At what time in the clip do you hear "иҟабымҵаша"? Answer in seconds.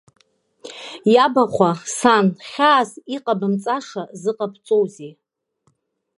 3.15-4.03